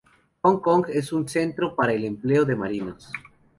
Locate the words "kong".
0.61-0.87